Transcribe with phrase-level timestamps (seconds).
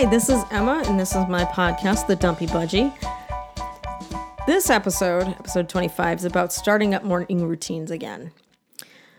[0.00, 2.90] Hi, this is Emma, and this is my podcast, The Dumpy Budgie.
[4.46, 8.32] This episode, episode 25, is about starting up morning routines again.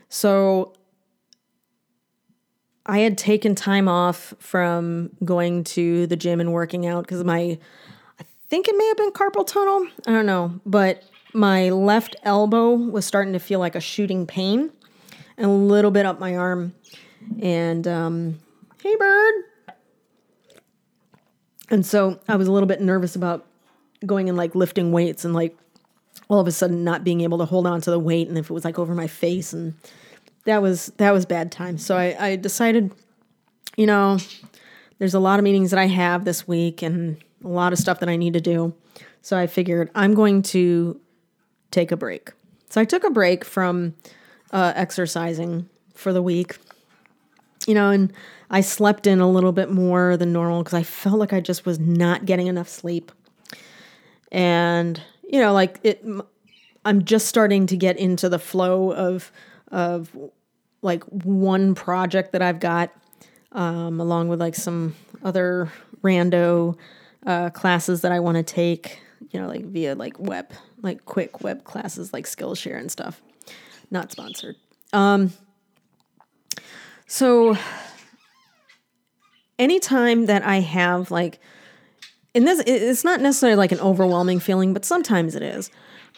[0.09, 0.73] So,
[2.87, 7.59] I had taken time off from going to the gym and working out because my,
[8.19, 9.85] I think it may have been carpal tunnel.
[10.07, 14.71] I don't know, but my left elbow was starting to feel like a shooting pain
[15.37, 16.73] and a little bit up my arm.
[17.39, 18.39] And, um,
[18.81, 19.50] hey, bird.
[21.71, 23.47] And so I was a little bit nervous about
[24.05, 25.57] going and like lifting weights and like
[26.27, 28.49] all of a sudden not being able to hold on to the weight and if
[28.49, 29.73] it was like over my face and
[30.45, 31.77] that was that was bad time.
[31.77, 32.91] So I, I decided,
[33.77, 34.17] you know,
[34.99, 37.99] there's a lot of meetings that I have this week and a lot of stuff
[38.01, 38.73] that I need to do.
[39.21, 40.99] So I figured I'm going to
[41.69, 42.31] take a break.
[42.69, 43.95] So I took a break from
[44.51, 46.57] uh, exercising for the week,
[47.67, 48.11] you know, and
[48.49, 51.65] I slept in a little bit more than normal because I felt like I just
[51.65, 53.11] was not getting enough sleep.
[54.31, 56.03] And, you know, like it,
[56.85, 59.31] I'm just starting to get into the flow of,
[59.69, 60.15] of
[60.81, 62.91] like one project that I've got,
[63.51, 66.77] um, along with like some other rando
[67.25, 71.41] uh, classes that I want to take, you know, like via like web, like quick
[71.41, 73.21] web classes like Skillshare and stuff.
[73.91, 74.55] Not sponsored.
[74.93, 75.31] Um,
[77.11, 77.57] so
[79.59, 81.41] anytime that I have like,
[82.33, 85.69] and this it's not necessarily like an overwhelming feeling, but sometimes it is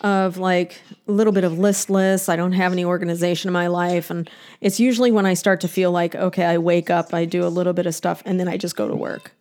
[0.02, 2.30] of like a little bit of listless.
[2.30, 4.12] I don't have any organization in my life.
[4.12, 4.30] And
[4.62, 7.50] it's usually when I start to feel like, okay, I wake up, I do a
[7.50, 9.32] little bit of stuff, and then I just go to work.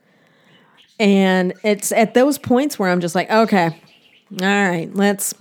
[0.98, 3.78] And it's at those points where I'm just like, okay,
[4.40, 5.34] all right, let's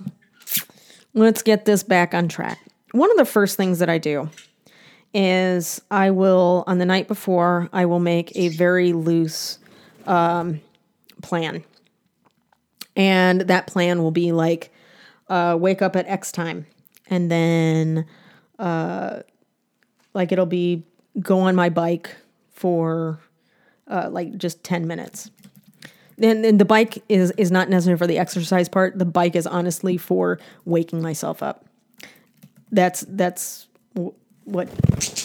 [1.14, 2.58] let's get this back on track.
[2.90, 4.28] One of the first things that I do
[5.14, 9.58] is I will on the night before I will make a very loose
[10.06, 10.60] um,
[11.20, 11.64] plan,
[12.96, 14.72] and that plan will be like
[15.28, 16.66] uh, wake up at X time,
[17.08, 18.06] and then
[18.58, 19.20] uh,
[20.14, 20.84] like it'll be
[21.20, 22.14] go on my bike
[22.52, 23.20] for
[23.88, 25.30] uh, like just ten minutes.
[26.18, 28.98] And, and the bike is is not necessary for the exercise part.
[28.98, 31.64] The bike is honestly for waking myself up.
[32.70, 33.66] That's that's
[34.44, 34.68] what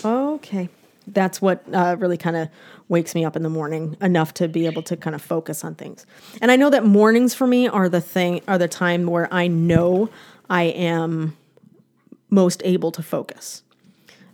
[0.06, 0.70] okay.
[1.08, 2.50] That's what uh, really kind of
[2.90, 5.76] wakes me up in the morning enough to be able to kind of focus on
[5.76, 6.06] things.
[6.42, 9.48] And i know that mornings for me are the thing are the time where i
[9.48, 10.10] know
[10.50, 11.36] i am
[12.30, 13.64] most able to focus.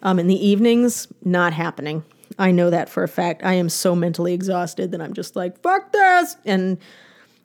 [0.01, 2.03] Um, in the evenings not happening.
[2.37, 3.43] I know that for a fact.
[3.43, 6.37] I am so mentally exhausted that i'm just like fuck this!
[6.45, 6.77] And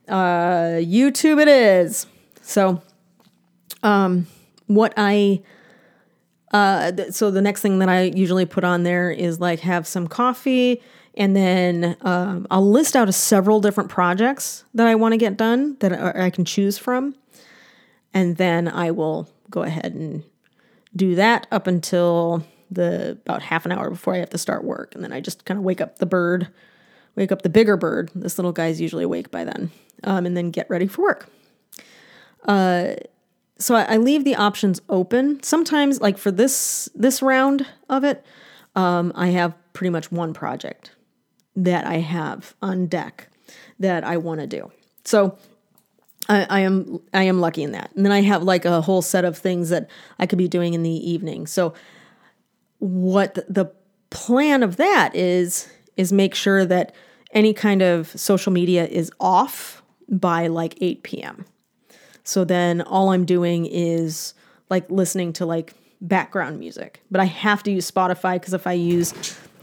[0.08, 2.06] uh, youtube it is.
[2.42, 2.82] So
[3.82, 4.26] um,
[4.66, 5.42] what i
[6.52, 9.86] uh, th- so the next thing that I usually put on there is like have
[9.86, 10.82] some coffee,
[11.14, 15.76] and then um, I'll list out several different projects that I want to get done
[15.80, 17.14] that I, I can choose from,
[18.14, 20.24] and then I will go ahead and
[20.96, 24.94] do that up until the about half an hour before I have to start work,
[24.94, 26.48] and then I just kind of wake up the bird,
[27.14, 28.10] wake up the bigger bird.
[28.14, 29.70] This little guy's usually awake by then,
[30.04, 31.28] um, and then get ready for work.
[32.46, 32.94] Uh,
[33.58, 35.42] so I, I leave the options open.
[35.42, 38.24] Sometimes, like for this this round of it,
[38.74, 40.92] um, I have pretty much one project
[41.56, 43.28] that I have on deck
[43.78, 44.70] that I want to do.
[45.04, 45.36] So
[46.28, 47.90] I, I, am I am lucky in that.
[47.96, 49.88] And then I have like a whole set of things that
[50.18, 51.46] I could be doing in the evening.
[51.46, 51.74] So
[52.78, 53.72] what the
[54.10, 56.94] plan of that is is make sure that
[57.32, 61.44] any kind of social media is off by like 8 p.m.
[62.28, 64.34] So then all I'm doing is
[64.68, 65.72] like listening to like
[66.02, 67.00] background music.
[67.10, 69.14] But I have to use Spotify because if I use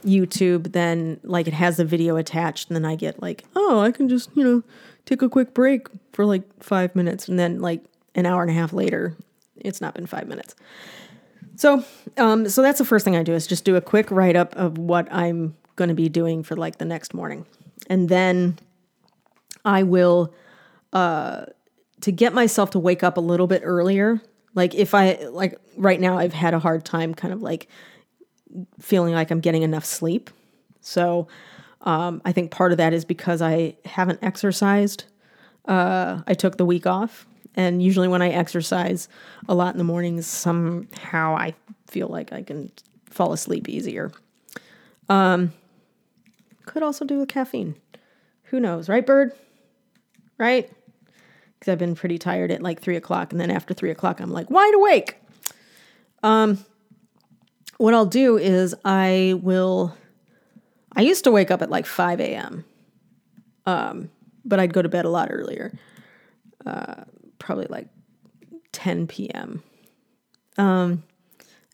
[0.03, 3.91] YouTube, then like it has the video attached, and then I get like, oh, I
[3.91, 4.63] can just, you know,
[5.05, 7.27] take a quick break for like five minutes.
[7.27, 7.83] And then like
[8.15, 9.15] an hour and a half later,
[9.57, 10.55] it's not been five minutes.
[11.57, 11.85] So,
[12.17, 14.55] um, so that's the first thing I do is just do a quick write up
[14.55, 17.45] of what I'm going to be doing for like the next morning,
[17.91, 18.57] and then
[19.63, 20.33] I will
[20.93, 21.45] uh,
[22.05, 24.21] to get myself to wake up a little bit earlier.
[24.53, 27.67] Like if I like right now I've had a hard time kind of like
[28.79, 30.29] feeling like I'm getting enough sleep.
[30.81, 31.27] So
[31.81, 35.05] um, I think part of that is because I haven't exercised.
[35.67, 37.25] Uh, I took the week off,
[37.55, 39.09] and usually when I exercise
[39.49, 41.55] a lot in the mornings, somehow I
[41.87, 42.71] feel like I can
[43.09, 44.11] fall asleep easier.
[45.09, 45.53] Um,
[46.67, 47.77] could also do with caffeine.
[48.43, 49.31] Who knows, right, Bird?
[50.37, 50.69] Right?
[51.65, 54.31] Because I've been pretty tired at like three o'clock, and then after three o'clock, I'm
[54.31, 55.17] like wide awake.
[56.21, 56.63] Um,
[57.77, 59.95] what I'll do is I will.
[60.95, 62.65] I used to wake up at like five a.m.
[63.65, 64.11] Um,
[64.43, 65.73] but I'd go to bed a lot earlier,
[66.67, 67.03] uh,
[67.39, 67.87] probably like
[68.71, 69.63] 10 p.m.
[70.57, 71.03] Um,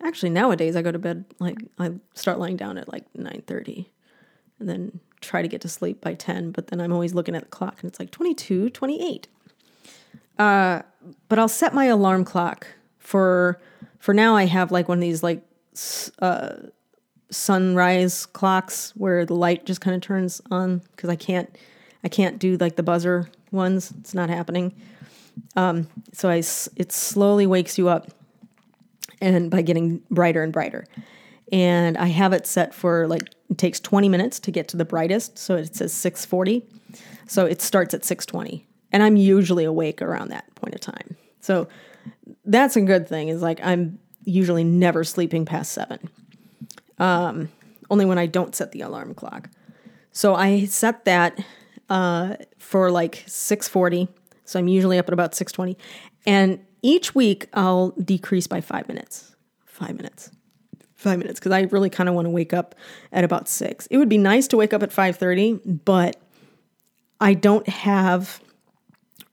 [0.01, 3.87] actually, nowadays I go to bed like I start lying down at like 9:30,
[4.57, 6.51] and then try to get to sleep by 10.
[6.51, 9.27] But then I'm always looking at the clock, and it's like 22, 28.
[10.41, 10.81] Uh,
[11.29, 12.65] but I'll set my alarm clock
[12.97, 13.61] for
[13.99, 14.35] for now.
[14.35, 15.43] I have like one of these like
[16.17, 16.53] uh,
[17.29, 21.55] sunrise clocks where the light just kind of turns on because I can't
[22.03, 23.93] I can't do like the buzzer ones.
[23.99, 24.73] It's not happening.
[25.55, 26.37] Um, so I
[26.75, 28.09] it slowly wakes you up,
[29.21, 30.85] and by getting brighter and brighter.
[31.51, 34.85] And I have it set for like it takes 20 minutes to get to the
[34.85, 36.63] brightest, so it says 6:40.
[37.27, 41.15] So it starts at 6:20, and I'm usually awake around that point of time.
[41.39, 41.67] So
[42.45, 43.29] that's a good thing.
[43.29, 46.09] Is like I'm usually never sleeping past seven.
[46.99, 47.49] Um,
[47.89, 49.49] only when I don't set the alarm clock.
[50.11, 51.43] So I set that
[51.89, 54.07] uh, for like 6:40.
[54.45, 55.75] So I'm usually up at about 6:20,
[56.25, 59.35] and each week I'll decrease by five minutes.
[59.65, 60.31] Five minutes.
[60.95, 62.75] Five minutes because I really kind of want to wake up
[63.11, 63.87] at about six.
[63.87, 66.17] It would be nice to wake up at 5:30, but
[67.19, 68.41] I don't have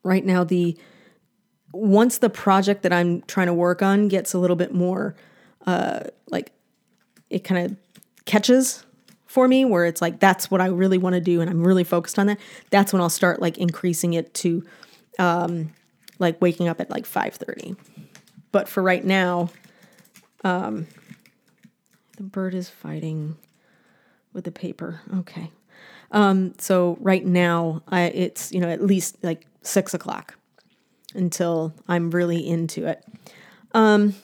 [0.02, 0.76] right now the
[1.72, 5.14] once the project that I'm trying to work on gets a little bit more
[5.66, 6.52] uh, like
[7.30, 7.76] it kind of
[8.24, 8.84] catches
[9.26, 11.84] for me where it's like that's what I really want to do and I'm really
[11.84, 12.38] focused on that.
[12.70, 14.64] That's when I'll start like increasing it to
[15.18, 15.70] um,
[16.18, 17.76] like waking up at like 5:30.
[18.50, 19.50] But for right now,
[20.42, 20.86] um,
[22.16, 23.36] the bird is fighting
[24.32, 25.02] with the paper.
[25.18, 25.50] Okay.
[26.10, 30.36] Um, so right now, I, it's you know at least like six o'clock
[31.14, 33.04] until I'm really into it.
[33.72, 34.14] Um,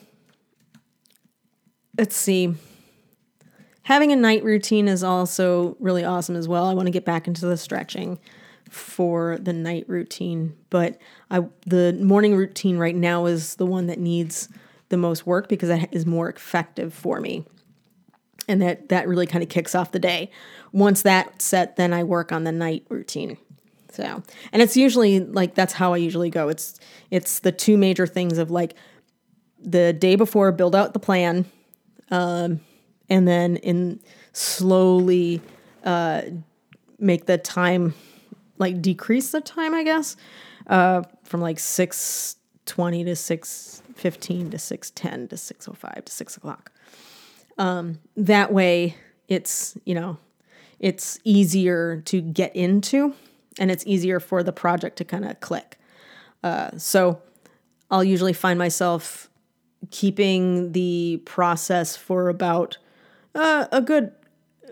[1.97, 2.53] let's see.
[3.83, 6.65] Having a night routine is also really awesome as well.
[6.65, 8.19] I want to get back into the stretching
[8.69, 10.97] for the night routine, but
[11.29, 14.49] I the morning routine right now is the one that needs
[14.89, 17.45] the most work because it is more effective for me.
[18.47, 20.29] And that that really kind of kicks off the day.
[20.71, 23.37] Once that's set, then I work on the night routine.
[23.91, 24.21] So,
[24.51, 26.49] and it's usually like that's how I usually go.
[26.49, 26.79] It's
[27.11, 28.75] it's the two major things of like
[29.59, 31.45] the day before build out the plan,
[32.11, 32.59] um,
[33.09, 34.01] and then in
[34.33, 35.41] slowly
[35.83, 36.23] uh,
[36.99, 37.93] make the time
[38.57, 40.17] like decrease the time, I guess,
[40.67, 46.03] uh, from like six twenty to six fifteen to six ten to six oh five
[46.05, 46.71] to six o'clock.
[47.57, 48.95] Um, that way,
[49.27, 50.17] it's you know,
[50.79, 53.13] it's easier to get into
[53.59, 55.77] and it's easier for the project to kind of click.
[56.43, 57.21] Uh, so
[57.89, 59.29] I'll usually find myself
[59.91, 62.77] keeping the process for about
[63.33, 64.11] uh, a good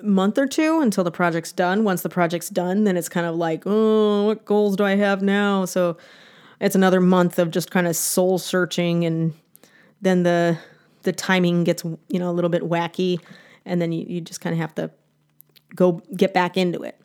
[0.01, 1.83] month or two until the project's done.
[1.83, 5.21] Once the project's done, then it's kind of like, oh, what goals do I have
[5.21, 5.65] now?
[5.65, 5.97] So
[6.59, 9.33] it's another month of just kind of soul searching, and
[10.01, 10.57] then the
[11.03, 13.19] the timing gets you know a little bit wacky,
[13.65, 14.91] and then you, you just kind of have to
[15.75, 16.99] go get back into it.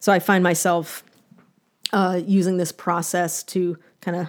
[0.00, 1.04] So I find myself
[1.92, 4.28] uh, using this process to kind of,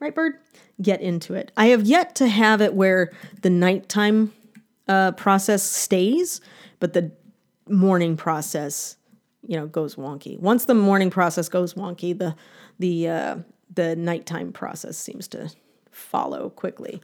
[0.00, 0.34] right, bird,
[0.82, 1.52] get into it.
[1.56, 4.32] I have yet to have it where the nighttime
[4.86, 6.40] uh, process stays,
[6.80, 7.12] but the
[7.68, 8.96] morning process,
[9.46, 10.38] you know, goes wonky.
[10.38, 12.34] Once the morning process goes wonky, the
[12.78, 13.36] the uh,
[13.74, 15.50] the nighttime process seems to
[15.90, 17.00] follow quickly.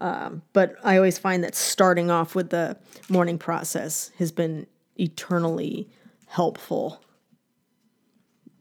[0.00, 2.78] Um, but I always find that starting off with the
[3.08, 4.66] morning process has been
[4.96, 5.88] eternally
[6.26, 7.02] helpful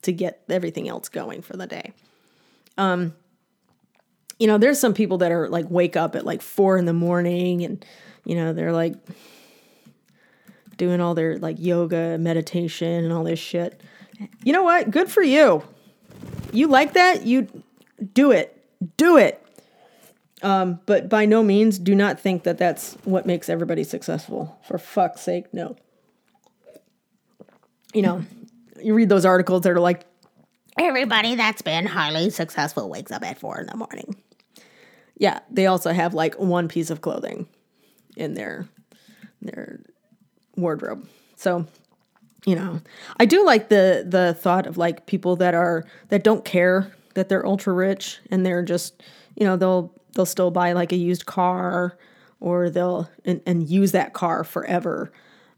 [0.01, 1.93] to get everything else going for the day.
[2.77, 3.13] Um,
[4.38, 6.93] you know, there's some people that are like wake up at like four in the
[6.93, 7.86] morning and,
[8.25, 8.96] you know, they're like
[10.77, 13.81] doing all their like yoga, meditation, and all this shit.
[14.43, 14.91] You know what?
[14.91, 15.63] Good for you.
[16.51, 17.25] You like that?
[17.25, 17.48] You
[18.13, 18.55] do it.
[18.98, 19.46] Do it.
[20.41, 24.58] Um, but by no means do not think that that's what makes everybody successful.
[24.67, 25.75] For fuck's sake, no.
[27.93, 28.24] You know,
[28.81, 30.05] you read those articles that are like,
[30.77, 34.15] everybody that's been highly successful wakes up at four in the morning.
[35.17, 37.48] Yeah, they also have like one piece of clothing
[38.15, 38.67] in their
[39.41, 39.81] their
[40.55, 41.08] wardrobe.
[41.36, 41.65] So,
[42.46, 42.81] you know,
[43.19, 47.27] I do like the the thought of like people that are that don't care that
[47.27, 49.03] they're ultra rich and they're just,
[49.36, 51.98] you know, they'll they'll still buy like a used car
[52.42, 55.14] or they'll and, and use that car forever.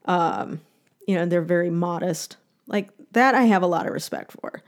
[0.06, 0.62] Um,
[1.08, 2.38] you know, they're very modest.
[2.68, 4.62] Like that I have a lot of respect for.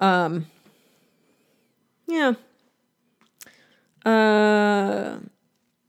[0.00, 0.46] Um,
[2.08, 2.32] yeah.
[4.04, 5.18] Uh,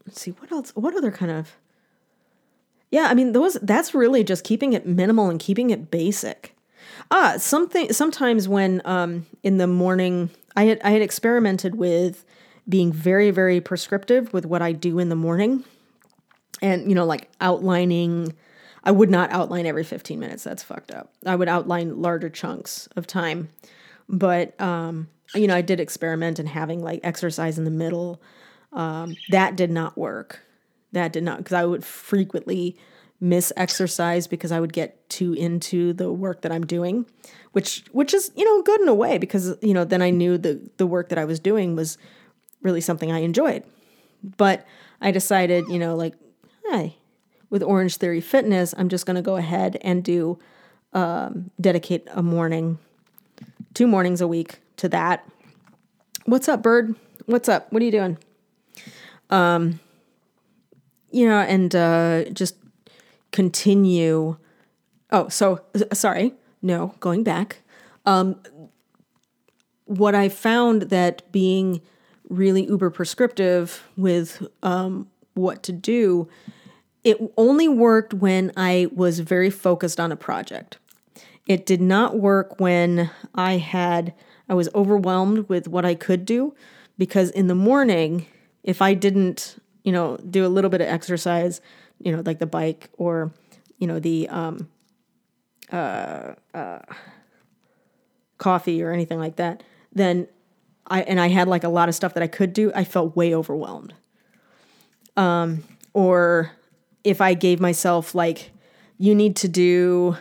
[0.05, 0.71] let's see what else.
[0.75, 1.57] What other kind of?
[2.91, 3.55] Yeah, I mean those.
[3.63, 6.55] That's really just keeping it minimal and keeping it basic.
[7.09, 7.91] Ah, something.
[7.91, 12.23] Sometimes when um, in the morning, I had I had experimented with
[12.67, 15.63] being very very prescriptive with what I do in the morning,
[16.61, 18.33] and you know like outlining.
[18.83, 20.43] I would not outline every 15 minutes.
[20.43, 21.13] That's fucked up.
[21.23, 23.49] I would outline larger chunks of time,
[24.09, 28.21] but um, you know I did experiment in having like exercise in the middle.
[28.73, 30.41] Um, that did not work.
[30.93, 32.77] That did not because I would frequently
[33.21, 37.05] miss exercise because I would get too into the work that I'm doing,
[37.51, 40.37] which which is you know good in a way because you know then I knew
[40.37, 41.97] the the work that I was doing was
[42.61, 43.63] really something I enjoyed.
[44.37, 44.65] But
[44.99, 46.15] I decided you know like
[46.69, 46.97] hey
[47.49, 50.39] with Orange Theory Fitness I'm just going to go ahead and do
[50.93, 52.77] um, dedicate a morning,
[53.73, 55.27] two mornings a week to that.
[56.25, 56.95] What's up, bird?
[57.25, 57.71] What's up?
[57.71, 58.17] What are you doing?
[59.29, 59.79] Um,
[61.11, 62.55] you know, and uh, just
[63.31, 64.37] continue.
[65.11, 65.61] Oh, so
[65.93, 66.33] sorry.
[66.61, 67.59] No, going back.
[68.05, 68.39] Um,
[69.85, 71.81] what I found that being
[72.31, 76.27] really uber prescriptive with um, what to do,
[77.03, 80.77] it only worked when I was very focused on a project.
[81.47, 84.13] It did not work when I had
[84.47, 86.53] I was overwhelmed with what I could do
[86.97, 88.25] because in the morning,
[88.63, 91.61] if I didn't, you know, do a little bit of exercise,
[91.99, 93.31] you know, like the bike or,
[93.77, 94.67] you know, the um,
[95.71, 96.79] uh, uh,
[98.37, 100.27] coffee or anything like that, then
[100.91, 103.15] I and I had like a lot of stuff that I could do, I felt
[103.15, 103.93] way overwhelmed.
[105.17, 106.51] Um, or
[107.03, 108.51] if I gave myself like,
[108.97, 110.17] you need to do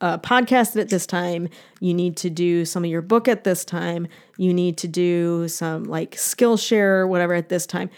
[0.00, 1.48] a podcast at this time,
[1.80, 4.06] you need to do some of your book at this time,
[4.38, 7.90] you need to do some like Skillshare or whatever at this time.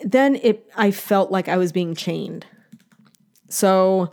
[0.00, 2.44] Then it I felt like I was being chained.
[3.48, 4.10] So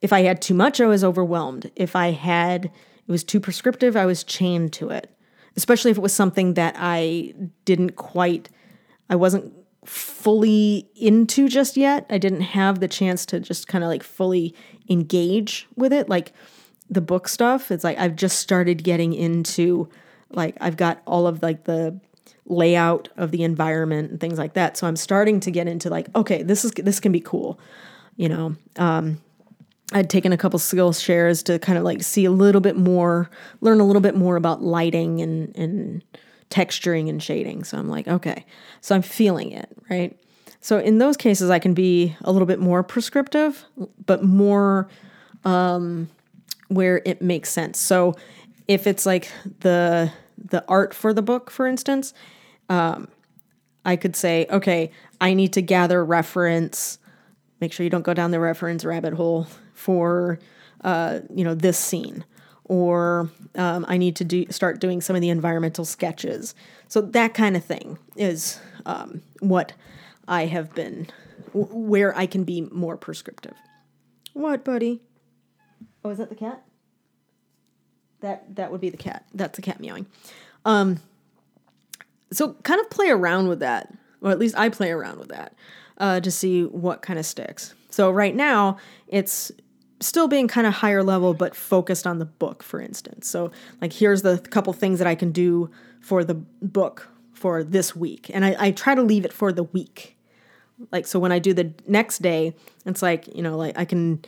[0.00, 1.70] if I had too much, I was overwhelmed.
[1.74, 5.10] If I had, it was too prescriptive, I was chained to it.
[5.56, 8.48] Especially if it was something that I didn't quite,
[9.10, 9.52] I wasn't
[9.84, 12.06] fully into just yet.
[12.08, 14.54] I didn't have the chance to just kind of like fully
[14.88, 16.08] engage with it.
[16.08, 16.32] Like
[16.88, 19.88] the book stuff, it's like I've just started getting into,
[20.30, 22.00] like, I've got all of like the,
[22.44, 24.76] layout of the environment and things like that.
[24.76, 27.58] So I'm starting to get into like, okay, this is this can be cool
[28.16, 29.20] you know, um,
[29.92, 33.30] I'd taken a couple Skillshares to kind of like see a little bit more,
[33.60, 36.02] learn a little bit more about lighting and, and
[36.50, 37.64] texturing and shading.
[37.64, 38.44] So I'm like, okay,
[38.80, 40.16] so I'm feeling it, right?
[40.60, 43.64] So in those cases, I can be a little bit more prescriptive,
[44.06, 44.88] but more
[45.44, 46.08] um,
[46.68, 47.78] where it makes sense.
[47.78, 48.14] So
[48.68, 49.30] if it's like
[49.60, 52.14] the the art for the book, for instance,
[52.68, 53.08] um,
[53.84, 56.98] I could say, okay, I need to gather reference
[57.62, 59.46] Make sure you don't go down the reference rabbit hole
[59.82, 60.38] for
[60.84, 62.24] uh, you know this scene,
[62.64, 66.54] or um, I need to do start doing some of the environmental sketches.
[66.88, 69.72] So that kind of thing is um, what
[70.28, 71.08] I have been
[71.48, 73.56] w- where I can be more prescriptive.
[74.34, 75.02] What, buddy?
[76.04, 76.62] Oh, is that the cat?
[78.20, 79.24] That that would be the cat.
[79.34, 80.06] That's the cat meowing.
[80.64, 81.00] Um,
[82.32, 85.54] so kind of play around with that, or at least I play around with that
[85.98, 87.74] uh, to see what kind of sticks.
[87.90, 89.52] So right now, it's
[90.02, 93.28] still being kind of higher level, but focused on the book, for instance.
[93.28, 97.96] So, like, here's the couple things that I can do for the book for this
[97.96, 98.30] week.
[98.32, 100.16] And I, I try to leave it for the week.
[100.90, 102.54] Like, so when I do the next day,
[102.84, 104.24] it's like, you know, like I can,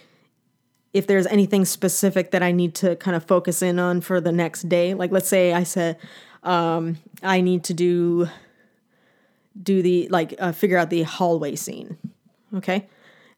[0.93, 4.33] if there's anything specific that I need to kind of focus in on for the
[4.33, 5.99] next day, like let's say I said,
[6.43, 8.29] um, I need to do
[9.63, 11.97] do the like uh, figure out the hallway scene.
[12.55, 12.89] Okay.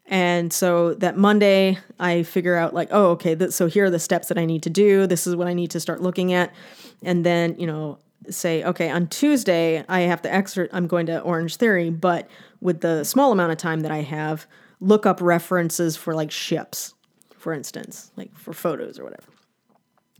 [0.08, 4.28] And so that Monday, I figure out like, oh, okay, so here are the steps
[4.28, 5.06] that I need to do.
[5.06, 6.54] This is what I need to start looking at.
[7.02, 7.98] And then, you know,
[8.30, 12.28] say, okay, on Tuesday, I have to exert, I'm going to Orange Theory, but
[12.60, 14.46] with the small amount of time that I have,
[14.80, 16.94] look up references for like ships,
[17.36, 19.28] for instance, like for photos or whatever.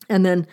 [0.09, 0.47] And then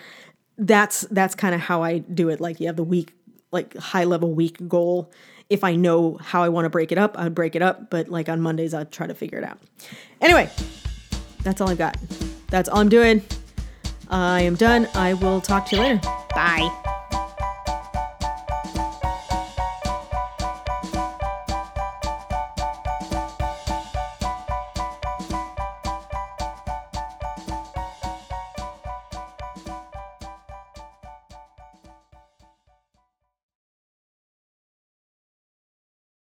[0.57, 2.39] that's that's kind of how I do it.
[2.39, 3.13] Like you have the week,
[3.51, 5.11] like high level week goal,
[5.50, 7.89] if I know how I want to break it up, I would break it up.
[7.89, 9.59] But like on Mondays, I'd try to figure it out.
[10.21, 10.50] Anyway,
[11.43, 11.97] that's all I've got.
[12.47, 13.21] That's all I'm doing.
[14.09, 14.88] I am done.
[14.93, 16.01] I will talk to you later.
[16.35, 16.82] Bye.